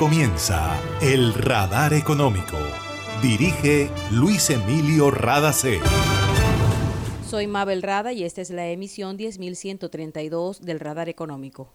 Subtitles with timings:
[0.00, 2.56] comienza El Radar Económico.
[3.20, 5.78] Dirige Luis Emilio Radacé.
[7.28, 11.74] Soy Mabel Rada y esta es la emisión 10132 del Radar Económico.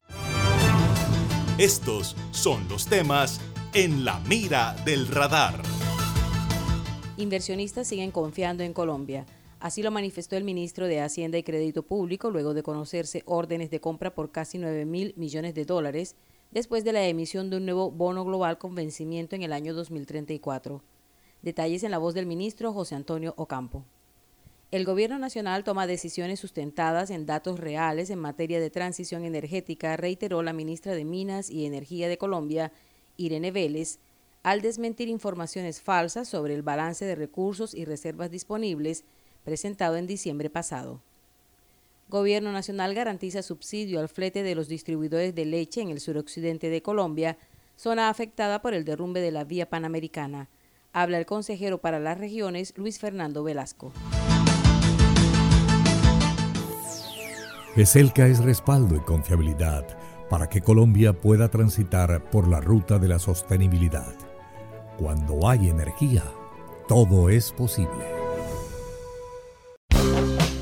[1.59, 3.39] Estos son los temas
[3.75, 5.61] en la mira del radar.
[7.17, 9.27] Inversionistas siguen confiando en Colombia.
[9.59, 13.79] Así lo manifestó el ministro de Hacienda y Crédito Público luego de conocerse órdenes de
[13.79, 16.15] compra por casi 9 mil millones de dólares
[16.55, 20.81] después de la emisión de un nuevo bono global con vencimiento en el año 2034.
[21.41, 23.83] Detalles en la voz del ministro José Antonio Ocampo.
[24.71, 30.43] El Gobierno Nacional toma decisiones sustentadas en datos reales en materia de transición energética, reiteró
[30.43, 32.71] la ministra de Minas y Energía de Colombia,
[33.17, 33.99] Irene Vélez,
[34.41, 39.03] al desmentir informaciones falsas sobre el balance de recursos y reservas disponibles
[39.43, 41.01] presentado en diciembre pasado.
[42.07, 46.83] Gobierno Nacional garantiza subsidio al flete de los distribuidores de leche en el suroccidente de
[46.83, 47.37] Colombia,
[47.75, 50.49] zona afectada por el derrumbe de la vía panamericana.
[50.93, 53.91] Habla el consejero para las regiones, Luis Fernando Velasco.
[57.75, 59.85] ESELCA es respaldo y confiabilidad
[60.29, 64.15] para que Colombia pueda transitar por la ruta de la sostenibilidad.
[64.97, 66.23] Cuando hay energía,
[66.87, 68.14] todo es posible.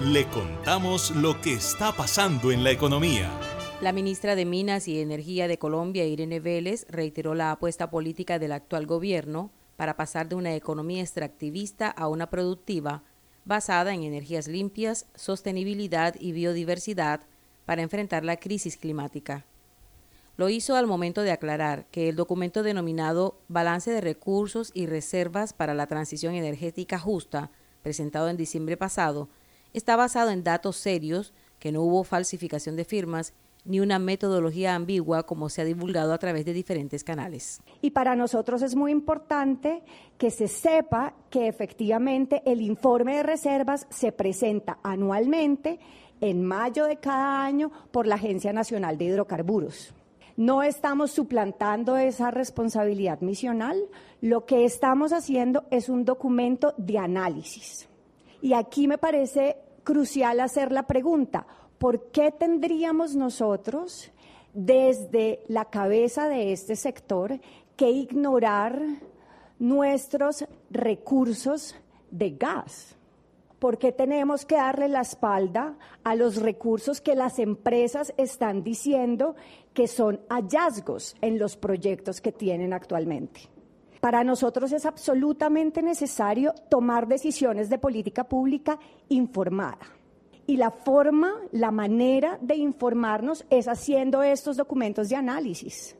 [0.00, 3.28] le contamos lo que está pasando en la economía.
[3.80, 8.52] La ministra de Minas y Energía de Colombia, Irene Vélez, reiteró la apuesta política del
[8.52, 13.02] actual gobierno para pasar de una economía extractivista a una productiva
[13.44, 17.22] basada en energías limpias, sostenibilidad y biodiversidad
[17.66, 19.46] para enfrentar la crisis climática.
[20.36, 25.52] Lo hizo al momento de aclarar que el documento denominado Balance de Recursos y Reservas
[25.52, 27.50] para la Transición Energética Justa
[27.82, 29.28] presentado en diciembre pasado,
[29.72, 33.34] está basado en datos serios, que no hubo falsificación de firmas
[33.64, 37.60] ni una metodología ambigua como se ha divulgado a través de diferentes canales.
[37.82, 39.82] Y para nosotros es muy importante
[40.16, 45.78] que se sepa que efectivamente el informe de reservas se presenta anualmente
[46.20, 49.94] en mayo de cada año por la Agencia Nacional de Hidrocarburos.
[50.36, 53.76] No estamos suplantando esa responsabilidad misional,
[54.20, 57.87] lo que estamos haciendo es un documento de análisis.
[58.40, 61.46] Y aquí me parece crucial hacer la pregunta,
[61.78, 64.10] ¿por qué tendríamos nosotros,
[64.52, 67.40] desde la cabeza de este sector,
[67.76, 68.80] que ignorar
[69.58, 71.74] nuestros recursos
[72.10, 72.94] de gas?
[73.58, 79.34] ¿Por qué tenemos que darle la espalda a los recursos que las empresas están diciendo
[79.74, 83.57] que son hallazgos en los proyectos que tienen actualmente?
[84.00, 88.78] Para nosotros es absolutamente necesario tomar decisiones de política pública
[89.08, 89.86] informada.
[90.46, 95.96] Y la forma, la manera de informarnos es haciendo estos documentos de análisis.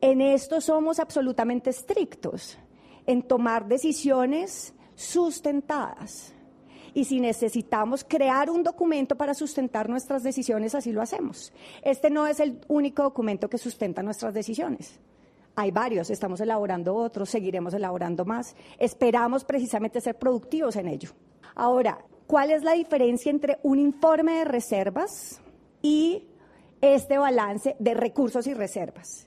[0.00, 2.58] En esto somos absolutamente estrictos,
[3.06, 6.34] en tomar decisiones sustentadas.
[6.94, 11.52] Y si necesitamos crear un documento para sustentar nuestras decisiones, así lo hacemos.
[11.82, 14.98] Este no es el único documento que sustenta nuestras decisiones.
[15.54, 18.56] Hay varios, estamos elaborando otros, seguiremos elaborando más.
[18.78, 21.10] Esperamos precisamente ser productivos en ello.
[21.54, 25.40] Ahora, ¿cuál es la diferencia entre un informe de reservas
[25.82, 26.26] y
[26.80, 29.26] este balance de recursos y reservas?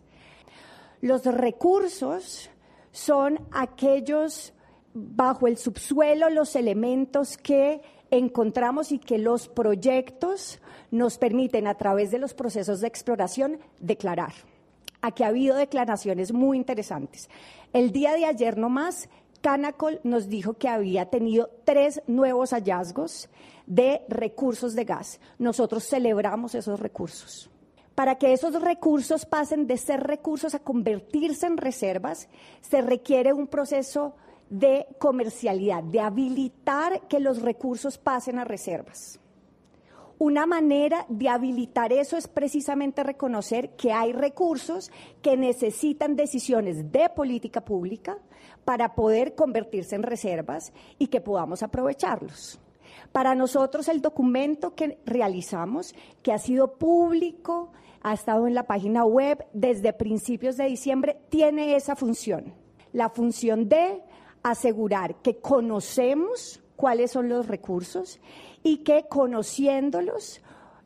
[1.01, 2.49] Los recursos
[2.91, 4.53] son aquellos
[4.95, 10.59] bajo el subsuelo los elementos que encontramos y que los proyectos
[10.89, 14.33] nos permiten a través de los procesos de exploración declarar.
[15.05, 17.29] Aquí ha habido declaraciones muy interesantes.
[17.73, 19.07] El día de ayer nomás,
[19.41, 23.29] Canacol nos dijo que había tenido tres nuevos hallazgos
[23.67, 25.19] de recursos de gas.
[25.37, 27.51] Nosotros celebramos esos recursos.
[27.93, 32.27] Para que esos recursos pasen de ser recursos a convertirse en reservas,
[32.61, 34.15] se requiere un proceso
[34.49, 39.19] de comercialidad, de habilitar que los recursos pasen a reservas.
[40.17, 44.91] Una manera de habilitar eso es precisamente reconocer que hay recursos
[45.21, 48.17] que necesitan decisiones de política pública
[48.63, 52.59] para poder convertirse en reservas y que podamos aprovecharlos.
[53.11, 57.71] Para nosotros el documento que realizamos, que ha sido público,
[58.01, 62.53] ha estado en la página web desde principios de diciembre, tiene esa función
[62.95, 64.01] la función de
[64.41, 68.19] asegurar que conocemos cuáles son los recursos
[68.63, 70.41] y que conociéndolos,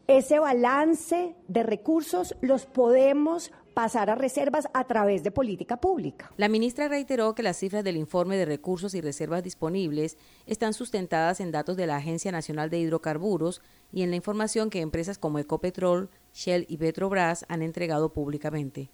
[0.07, 6.31] ese balance de recursos los podemos pasar a reservas a través de política pública.
[6.35, 11.39] La ministra reiteró que las cifras del informe de recursos y reservas disponibles están sustentadas
[11.39, 13.61] en datos de la Agencia Nacional de Hidrocarburos
[13.93, 18.89] y en la información que empresas como Ecopetrol, Shell y Petrobras han entregado públicamente.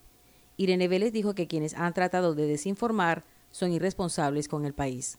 [0.57, 5.18] Irene Vélez dijo que quienes han tratado de desinformar son irresponsables con el país.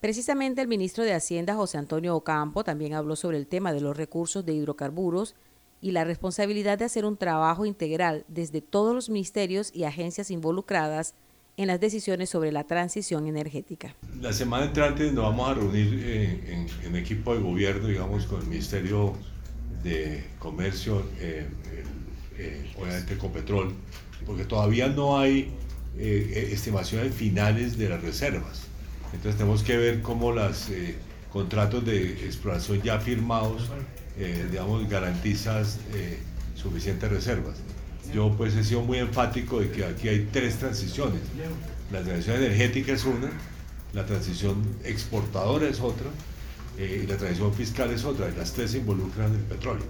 [0.00, 3.94] Precisamente el ministro de Hacienda, José Antonio Ocampo, también habló sobre el tema de los
[3.94, 5.34] recursos de hidrocarburos
[5.82, 11.14] y la responsabilidad de hacer un trabajo integral desde todos los ministerios y agencias involucradas
[11.58, 13.94] en las decisiones sobre la transición energética.
[14.18, 18.46] La semana entrante nos vamos a reunir eh, en, equipo de gobierno, digamos, con el
[18.46, 19.12] Ministerio
[19.82, 21.46] de Comercio, eh,
[22.38, 23.18] eh, obviamente
[24.24, 25.52] porque todavía no hay
[25.98, 28.69] estimaciones finales de las reservas.
[29.12, 30.68] Entonces tenemos que ver cómo los
[31.32, 33.70] contratos de exploración ya firmados
[34.20, 36.18] eh, digamos, garantizas eh,
[36.54, 37.56] suficientes reservas.
[38.12, 41.20] Yo pues he sido muy enfático de que aquí hay tres transiciones.
[41.90, 43.30] La transición energética es una,
[43.94, 46.08] la transición exportadora es otra
[46.76, 48.28] eh, y la transición fiscal es otra.
[48.28, 49.86] Y las tres involucran el petróleo.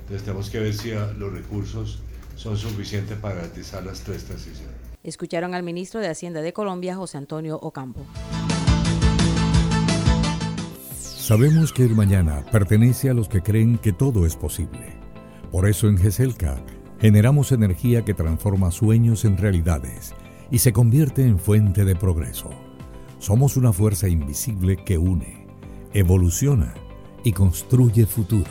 [0.00, 2.00] Entonces tenemos que ver si los recursos
[2.36, 4.74] son suficientes para garantizar las tres transiciones.
[5.04, 8.04] Escucharon al ministro de Hacienda de Colombia, José Antonio Ocampo.
[11.30, 14.96] Sabemos que el mañana pertenece a los que creen que todo es posible.
[15.52, 16.60] Por eso en GESELCA
[17.00, 20.12] generamos energía que transforma sueños en realidades
[20.50, 22.50] y se convierte en fuente de progreso.
[23.20, 25.46] Somos una fuerza invisible que une,
[25.92, 26.74] evoluciona
[27.22, 28.50] y construye futuro.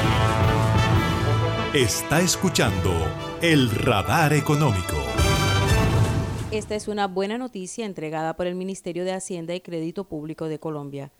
[1.73, 2.91] Está escuchando
[3.41, 4.97] el radar económico.
[6.51, 10.59] Esta es una buena noticia entregada por el Ministerio de Hacienda y Crédito Público de
[10.59, 11.13] Colombia.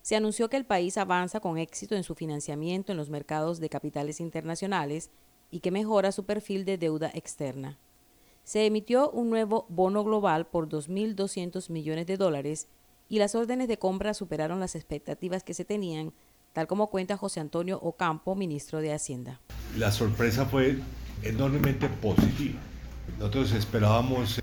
[0.00, 3.68] Se anunció que el país avanza con éxito en su financiamiento en los mercados de
[3.68, 5.10] capitales internacionales
[5.50, 7.78] y que mejora su perfil de deuda externa.
[8.44, 12.68] Se emitió un nuevo bono global por 2.200 millones de dólares
[13.10, 16.14] y las órdenes de compra superaron las expectativas que se tenían
[16.52, 19.40] tal como cuenta José Antonio Ocampo, ministro de Hacienda.
[19.76, 20.78] La sorpresa fue
[21.22, 22.58] enormemente positiva.
[23.18, 24.40] Nosotros esperábamos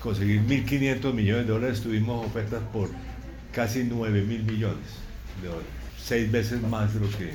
[0.00, 2.90] conseguir 1.500 millones de dólares, tuvimos ofertas por
[3.52, 4.86] casi 9.000 millones
[5.42, 5.68] de dólares,
[6.00, 7.32] seis veces más de lo que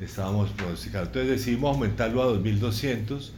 [0.00, 1.06] estábamos pronosticando.
[1.06, 3.30] Entonces decidimos aumentarlo a 2.200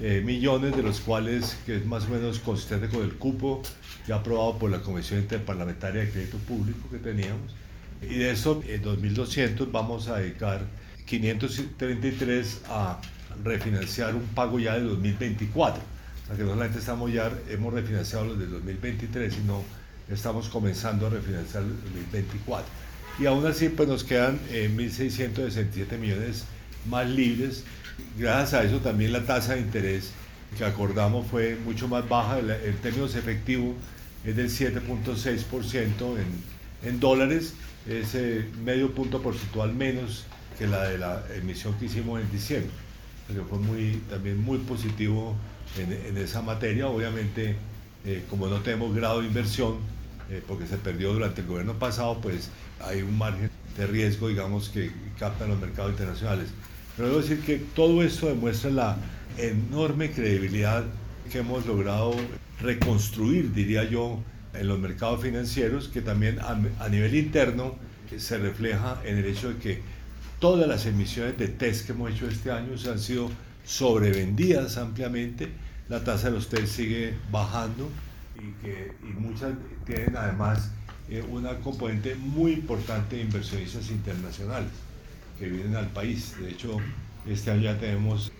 [0.00, 3.62] eh, millones, de los cuales, que es más o menos consistente con el cupo
[4.08, 7.54] ya aprobado por la Comisión Interparlamentaria de Crédito Público que teníamos
[8.02, 10.66] y de eso, en 2.200 vamos a dedicar
[11.06, 13.00] 533 a
[13.42, 15.82] refinanciar un pago ya de 2024.
[15.82, 19.62] O sea que no solamente estamos ya, hemos refinanciado los de 2023, sino
[20.08, 22.66] estamos comenzando a refinanciar el 2024.
[23.18, 26.44] Y aún así, pues nos quedan 1.667 eh, millones
[26.88, 27.64] más libres.
[28.18, 30.10] Gracias a eso también la tasa de interés
[30.58, 32.38] que acordamos fue mucho más baja.
[32.38, 33.74] En términos efectivos
[34.24, 37.54] es del 7.6% en, en dólares
[37.86, 38.14] es
[38.64, 40.24] medio punto porcentual menos
[40.58, 42.70] que la de la emisión que hicimos en diciembre.
[43.28, 45.34] que fue muy, también muy positivo
[45.78, 46.88] en, esa materia.
[46.88, 47.56] Obviamente,
[48.04, 49.76] eh, como no tenemos grado de inversión,
[50.30, 52.50] eh, porque se perdió durante el gobierno pasado, pues
[52.80, 56.48] hay un margen de riesgo, digamos, que captan los mercados internacionales.
[56.96, 58.96] Pero debo decir que todo esto demuestra la
[59.36, 60.84] enorme credibilidad
[61.30, 62.14] que hemos logrado
[62.60, 64.20] reconstruir, diría yo,
[64.54, 67.74] en los mercados financieros, que también a, nivel interno
[68.16, 69.80] se refleja en el hecho de que
[70.38, 73.30] todas las emisiones de test que hemos hecho este año se han sido
[73.64, 75.48] sobrevendidas ampliamente,
[75.88, 77.88] la tasa de los test sigue bajando
[78.36, 79.52] y, que, muchas
[79.84, 80.70] tienen además
[81.08, 84.70] eh, una componente muy importante de inversionistas internacionales
[85.38, 86.34] que vienen al país.
[86.40, 86.78] De hecho,
[87.28, 88.32] este año ya tenemos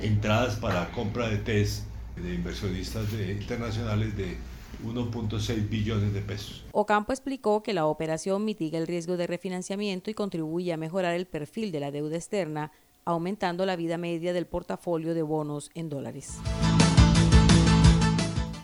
[0.00, 1.84] entradas para compra de test
[2.16, 4.36] de inversionistas internacionales de
[4.84, 6.64] 1.6 billones de pesos.
[6.72, 11.26] Ocampo explicó que la operación mitiga el riesgo de refinanciamiento y contribuye a mejorar el
[11.26, 12.72] perfil de la deuda externa,
[13.04, 16.38] aumentando la vida media del portafolio de bonos en dólares.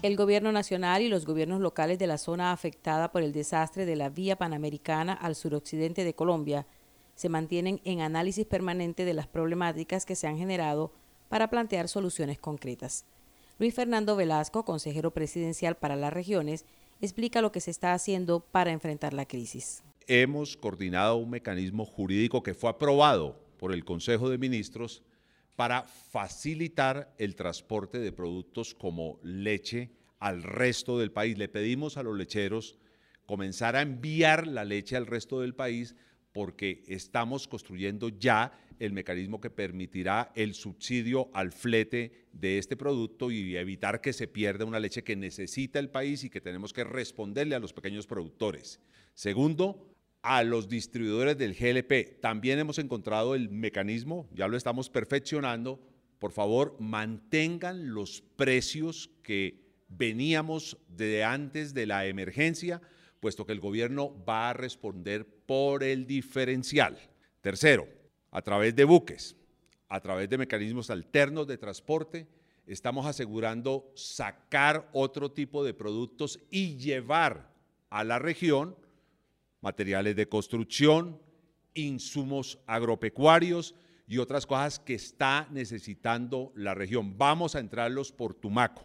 [0.02, 3.96] El gobierno nacional y los gobiernos locales de la zona afectada por el desastre de
[3.96, 6.66] la vía panamericana al suroccidente de Colombia
[7.14, 10.92] se mantienen en análisis permanente de las problemáticas que se han generado
[11.28, 13.06] para plantear soluciones concretas.
[13.61, 16.64] Luis Fernando Velasco, consejero presidencial para las regiones,
[17.00, 19.84] explica lo que se está haciendo para enfrentar la crisis.
[20.08, 25.04] Hemos coordinado un mecanismo jurídico que fue aprobado por el Consejo de Ministros
[25.54, 31.38] para facilitar el transporte de productos como leche al resto del país.
[31.38, 32.76] Le pedimos a los lecheros
[33.25, 35.94] comenzar a enviar la leche al resto del país
[36.32, 43.31] porque estamos construyendo ya el mecanismo que permitirá el subsidio al flete de este producto
[43.31, 46.85] y evitar que se pierda una leche que necesita el país y que tenemos que
[46.85, 48.81] responderle a los pequeños productores.
[49.14, 52.21] Segundo, a los distribuidores del GLP.
[52.21, 55.81] También hemos encontrado el mecanismo, ya lo estamos perfeccionando.
[56.19, 62.81] Por favor, mantengan los precios que veníamos de antes de la emergencia,
[63.21, 66.99] puesto que el gobierno va a responder por el diferencial.
[67.43, 67.87] Tercero,
[68.35, 69.37] a través de buques,
[69.88, 72.26] a través de mecanismos alternos de transporte,
[72.67, 77.49] estamos asegurando sacar otro tipo de productos y llevar
[77.91, 78.76] a la región
[79.61, 81.23] materiales de construcción,
[81.75, 83.76] insumos agropecuarios
[84.09, 87.17] y otras cosas que está necesitando la región.
[87.17, 88.85] Vamos a entrarlos por Tumaco.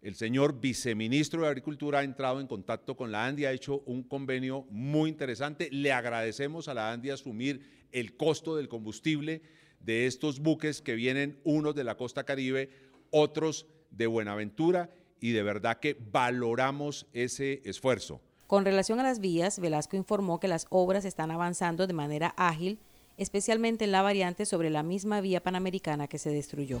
[0.00, 4.04] El señor viceministro de Agricultura ha entrado en contacto con la ANDI, ha hecho un
[4.04, 5.68] convenio muy interesante.
[5.72, 9.42] Le agradecemos a la ANDI asumir el costo del combustible
[9.80, 12.70] de estos buques que vienen, unos de la costa caribe,
[13.10, 14.90] otros de Buenaventura,
[15.20, 18.20] y de verdad que valoramos ese esfuerzo.
[18.46, 22.78] Con relación a las vías, Velasco informó que las obras están avanzando de manera ágil,
[23.16, 26.80] especialmente en la variante sobre la misma vía panamericana que se destruyó.